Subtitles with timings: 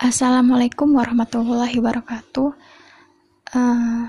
[0.00, 2.56] Assalamualaikum warahmatullahi wabarakatuh.
[3.52, 4.08] Uh,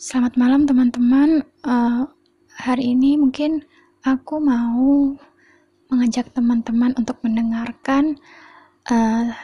[0.00, 1.44] selamat malam teman-teman.
[1.60, 2.08] Uh,
[2.56, 3.60] hari ini mungkin
[4.08, 5.12] aku mau
[5.92, 8.16] mengajak teman-teman untuk mendengarkan
[8.88, 9.36] uh,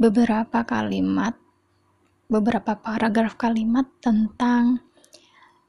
[0.00, 1.36] beberapa kalimat,
[2.32, 4.80] beberapa paragraf kalimat tentang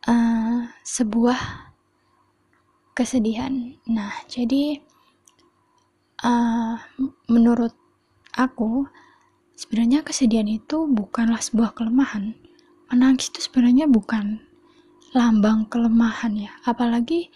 [0.07, 1.67] uh, sebuah
[2.95, 3.75] kesedihan.
[3.91, 4.79] Nah, jadi
[6.23, 6.79] uh,
[7.27, 7.75] menurut
[8.39, 8.87] aku
[9.53, 12.33] sebenarnya kesedihan itu bukanlah sebuah kelemahan.
[12.89, 14.41] Menangis itu sebenarnya bukan
[15.13, 17.29] lambang kelemahan ya, apalagi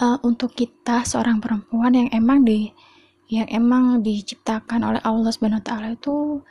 [0.00, 2.72] uh, untuk kita seorang perempuan yang emang di
[3.32, 6.44] yang emang diciptakan oleh Allah Subhanahu wa taala itu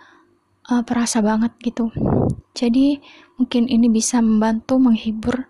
[0.74, 1.94] uh, perasa banget gitu.
[2.58, 2.98] Jadi
[3.38, 5.46] mungkin ini bisa membantu menghibur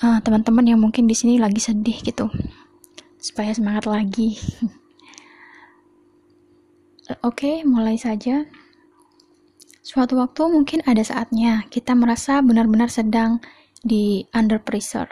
[0.00, 2.32] teman teman-teman yang mungkin di sini lagi sedih gitu.
[3.20, 4.40] Supaya semangat lagi.
[7.20, 8.48] Oke, okay, mulai saja.
[9.90, 13.42] Suatu waktu mungkin ada saatnya kita merasa benar-benar sedang
[13.82, 15.10] di under pressure.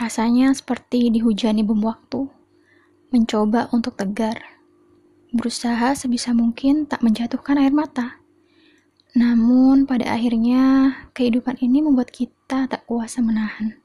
[0.00, 2.24] Rasanya seperti dihujani bom waktu.
[3.12, 4.40] Mencoba untuk tegar.
[5.36, 8.16] Berusaha sebisa mungkin tak menjatuhkan air mata.
[9.12, 13.76] Namun pada akhirnya kehidupan ini membuat kita tak kuasa menahan.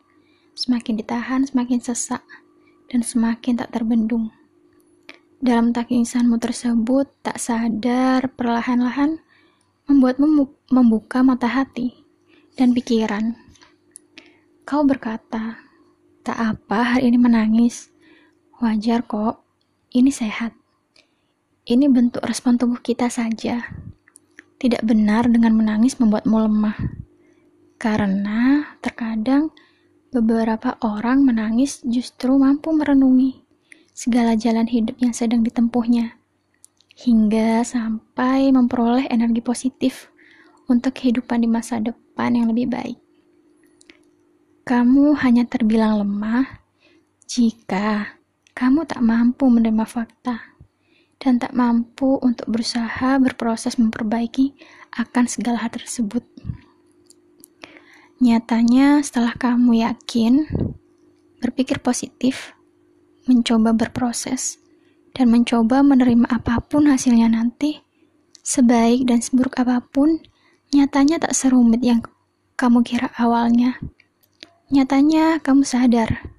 [0.56, 2.24] Semakin ditahan semakin sesak
[2.88, 4.32] dan semakin tak terbendung.
[5.44, 9.27] Dalam tangisanmu tersebut tak sadar perlahan-lahan
[9.88, 11.96] membuatmu membuka mata hati
[12.60, 13.40] dan pikiran.
[14.68, 15.64] Kau berkata,
[16.28, 17.88] tak apa hari ini menangis.
[18.60, 19.48] Wajar kok,
[19.96, 20.52] ini sehat.
[21.64, 23.64] Ini bentuk respon tubuh kita saja.
[24.60, 26.78] Tidak benar dengan menangis membuatmu lemah.
[27.80, 29.56] Karena terkadang
[30.12, 33.40] beberapa orang menangis justru mampu merenungi
[33.96, 36.17] segala jalan hidup yang sedang ditempuhnya
[36.98, 40.10] hingga sampai memperoleh energi positif
[40.66, 42.98] untuk kehidupan di masa depan yang lebih baik.
[44.66, 46.66] Kamu hanya terbilang lemah
[47.30, 48.18] jika
[48.58, 50.58] kamu tak mampu menerima fakta
[51.22, 54.58] dan tak mampu untuk berusaha berproses memperbaiki
[54.98, 56.26] akan segala hal tersebut.
[58.18, 60.50] Nyatanya, setelah kamu yakin,
[61.38, 62.58] berpikir positif,
[63.30, 64.58] mencoba berproses,
[65.18, 67.82] dan mencoba menerima apa pun hasilnya nanti,
[68.46, 70.22] sebaik dan seburuk apa pun,
[70.70, 72.06] nyatanya tak serumit yang
[72.54, 73.82] kamu kira awalnya.
[74.70, 76.30] Nyatanya kamu sadar,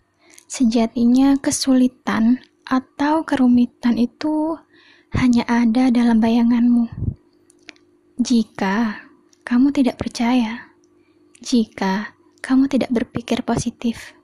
[0.47, 4.55] sejatinya kesulitan atau kerumitan itu
[5.11, 6.87] hanya ada dalam bayanganmu.
[8.23, 9.05] Jika
[9.43, 10.71] kamu tidak percaya,
[11.43, 12.15] jika
[12.45, 14.15] kamu tidak berpikir positif,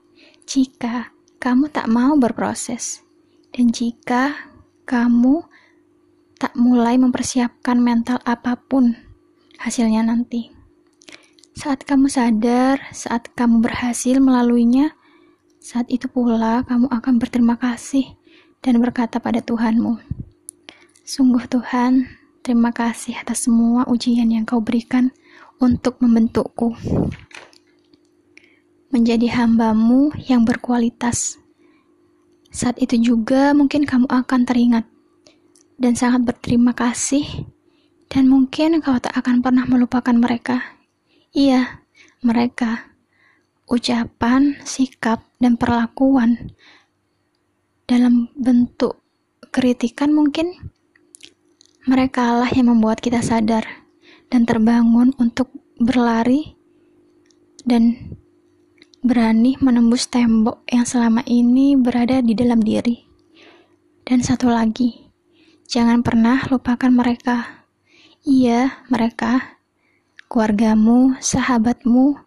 [0.45, 1.11] jika
[1.41, 3.04] kamu tak mau berproses,
[3.55, 4.35] dan jika
[4.83, 5.47] kamu
[6.35, 8.99] tak mulai mempersiapkan mental apa pun
[9.55, 10.51] hasilnya nanti.
[11.55, 14.91] Saat kamu sadar, saat kamu berhasil melaluinya,
[15.63, 18.19] saat itu pula kamu akan berterima kasih
[18.59, 20.03] dan berkata pada Tuhanmu,
[21.07, 22.11] Sungguh Tuhan,
[22.43, 25.15] terima kasih atas semua ujian yang kau berikan
[25.63, 26.75] untuk membentukku.
[28.91, 31.39] Menjadi hambamu yang berkualitas
[32.55, 34.87] saat itu juga mungkin kamu akan teringat
[35.75, 37.51] dan sangat berterima kasih
[38.07, 40.63] dan mungkin kau tak akan pernah melupakan mereka.
[41.35, 41.83] Iya,
[42.23, 42.95] mereka.
[43.67, 46.55] Ucapan, sikap, dan perlakuan
[47.91, 49.03] dalam bentuk
[49.51, 50.71] kritikan mungkin
[51.83, 53.67] mereka lah yang membuat kita sadar
[54.31, 56.55] dan terbangun untuk berlari
[57.67, 58.14] dan
[59.05, 63.05] berani menembus tembok yang selama ini berada di dalam diri.
[64.01, 65.13] Dan satu lagi,
[65.69, 67.69] jangan pernah lupakan mereka.
[68.25, 69.61] Iya, mereka,
[70.25, 72.17] keluargamu, sahabatmu,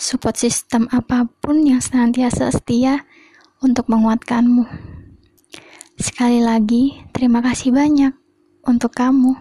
[0.00, 3.04] support sistem apa pun yang senantiasa setia
[3.60, 4.64] untuk menguatkanmu.
[6.00, 8.16] Sekali lagi, terima kasih banyak
[8.64, 9.36] untuk kamu,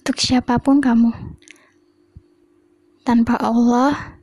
[0.00, 1.12] untuk siapa pun kamu.
[3.04, 4.20] Tanpa Allah,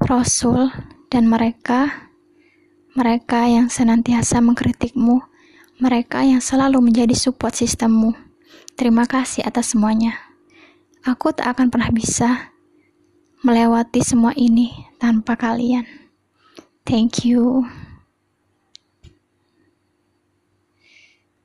[0.00, 2.10] Rasul, dan mereka,
[2.98, 5.22] mereka yang senantiasa mengkritikmu,
[5.78, 8.18] mereka yang selalu menjadi support sistemmu.
[8.74, 10.18] Terima kasih atas semuanya.
[11.06, 12.50] Aku tak akan pernah bisa
[13.46, 15.86] melewati semua ini tanpa kalian.
[16.82, 17.62] Thank you.